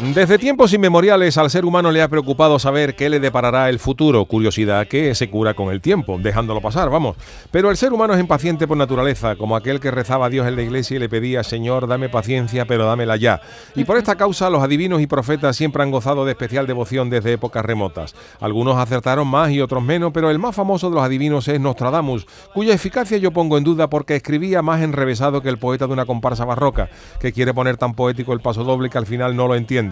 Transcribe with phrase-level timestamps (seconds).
[0.00, 4.24] desde tiempos inmemoriales al ser humano le ha preocupado saber qué le deparará el futuro,
[4.26, 7.16] curiosidad que se cura con el tiempo, dejándolo pasar, vamos.
[7.50, 10.54] Pero el ser humano es impaciente por naturaleza, como aquel que rezaba a Dios en
[10.54, 13.40] la iglesia y le pedía, Señor, dame paciencia, pero dámela ya.
[13.74, 17.32] Y por esta causa los adivinos y profetas siempre han gozado de especial devoción desde
[17.32, 18.14] épocas remotas.
[18.40, 22.24] Algunos acertaron más y otros menos, pero el más famoso de los adivinos es Nostradamus,
[22.54, 26.06] cuya eficacia yo pongo en duda porque escribía más enrevesado que el poeta de una
[26.06, 29.56] comparsa barroca, que quiere poner tan poético el paso doble que al final no lo
[29.56, 29.87] entiende.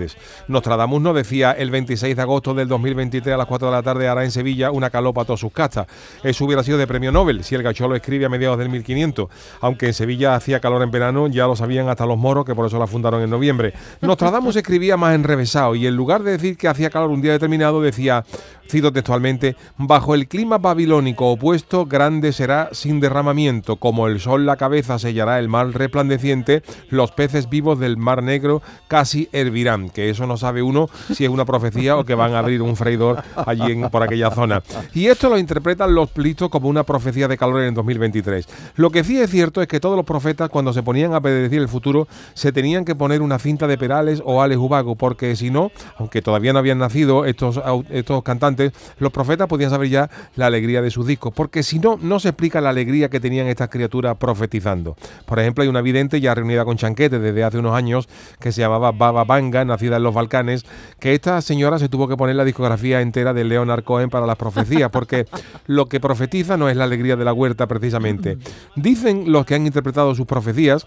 [0.48, 4.08] Nostradamus no decía el 26 de agosto del 2023 a las 4 de la tarde
[4.08, 5.86] hará en Sevilla una calopa a todas sus castas.
[6.22, 9.28] Eso hubiera sido de premio Nobel si el gacholo escribe a mediados del 1500.
[9.60, 12.66] Aunque en Sevilla hacía calor en verano, ya lo sabían hasta los moros, que por
[12.66, 13.72] eso la fundaron en noviembre.
[14.00, 17.80] Nostradamus escribía más enrevesado y en lugar de decir que hacía calor un día determinado,
[17.80, 18.24] decía
[18.68, 24.56] Cito textualmente, bajo el clima babilónico opuesto, grande será sin derramamiento, como el sol la
[24.56, 30.26] cabeza sellará el mar resplandeciente, los peces vivos del mar negro casi hervirán, que eso
[30.26, 33.72] no sabe uno si es una profecía o que van a abrir un freidor allí
[33.72, 34.62] en, por aquella zona.
[34.94, 38.48] Y esto lo interpretan los plitos como una profecía de calor en 2023.
[38.76, 41.60] Lo que sí es cierto es que todos los profetas cuando se ponían a predecir
[41.60, 45.50] el futuro se tenían que poner una cinta de Perales o Alex Ubago, porque si
[45.50, 47.60] no, aunque todavía no habían nacido estos,
[47.90, 51.98] estos cantantes, los profetas podían saber ya la alegría de sus discos, porque si no,
[52.00, 54.96] no se explica la alegría que tenían estas criaturas profetizando.
[55.24, 58.08] Por ejemplo, hay una vidente ya reunida con Chanquete desde hace unos años
[58.40, 60.64] que se llamaba Baba Banga, nacida en los Balcanes,
[60.98, 64.36] que esta señora se tuvo que poner la discografía entera de Leonard Cohen para las
[64.36, 65.26] profecías, porque
[65.66, 68.38] lo que profetiza no es la alegría de la huerta precisamente.
[68.74, 70.86] Dicen los que han interpretado sus profecías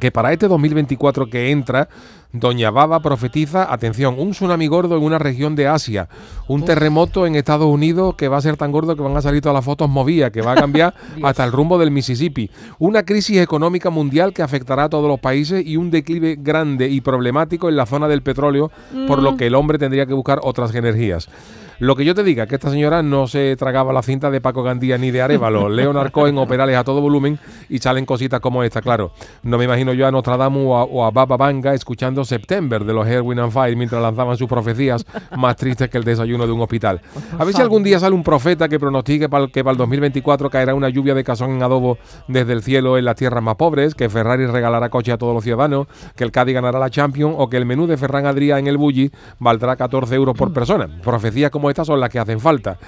[0.00, 1.88] que para este 2024 que entra,
[2.32, 6.08] Doña Baba profetiza, atención, un tsunami gordo en una región de Asia,
[6.48, 9.42] un terremoto en Estados Unidos que va a ser tan gordo que van a salir
[9.42, 13.36] todas las fotos movidas, que va a cambiar hasta el rumbo del Mississippi, una crisis
[13.38, 17.76] económica mundial que afectará a todos los países y un declive grande y problemático en
[17.76, 18.70] la zona del petróleo,
[19.06, 19.36] por lo mm.
[19.36, 21.28] que el hombre tendría que buscar otras energías.
[21.78, 24.62] Lo que yo te diga, que esta señora no se tragaba la cinta de Paco
[24.62, 27.38] Gandía ni de Arevalo, Leonard Cohen operales a todo volumen
[27.68, 29.12] y salen cositas como esta, claro.
[29.42, 33.38] No me imagino yo a Nostradamus o a, Baba Vanga escuchando September de los Erwin
[33.38, 35.04] and Fire mientras lanzaban sus profecías
[35.36, 37.00] más tristes que el desayuno de un hospital.
[37.38, 40.74] A ver si algún día sale un profeta que pronostique que para el 2024 caerá
[40.74, 44.08] una lluvia de casón en adobo desde el cielo en las tierras más pobres, que
[44.08, 47.56] Ferrari regalará coche a todos los ciudadanos, que el Cádiz ganará la Champions o que
[47.56, 50.88] el menú de Ferran Adrià en el Bulli valdrá 14 euros por persona.
[51.02, 52.78] Profecías como estas son las que hacen falta.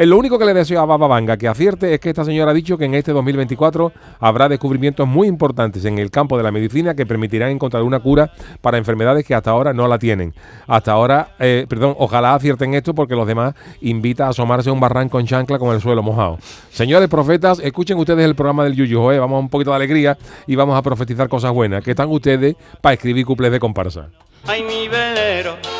[0.00, 2.52] Es lo único que le deseo a Baba Vanga que acierte es que esta señora
[2.52, 6.50] ha dicho que en este 2024 habrá descubrimientos muy importantes en el campo de la
[6.50, 8.32] medicina que permitirán encontrar una cura
[8.62, 10.32] para enfermedades que hasta ahora no la tienen.
[10.66, 14.80] Hasta ahora, eh, perdón, ojalá acierten esto porque los demás invita a asomarse a un
[14.80, 16.38] barranco en chancla con el suelo mojado.
[16.70, 20.16] Señores profetas, escuchen ustedes el programa del Yuyu, eh, vamos a un poquito de alegría
[20.46, 21.84] y vamos a profetizar cosas buenas.
[21.84, 24.08] que están ustedes para escribir cuples de comparsa?
[24.46, 25.79] Ay, mi velero